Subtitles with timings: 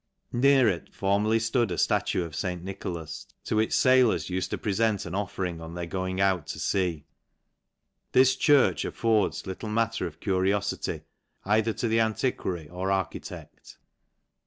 [0.33, 2.63] Near it formerly flood a fhtu of St.
[2.63, 6.59] Nicholas, to which failors ukd to prefer, t a offering on their going out to
[6.59, 7.05] fea.
[8.11, 11.03] This churc affords little matter of curiofity
[11.45, 13.77] either to the ami quary or architect.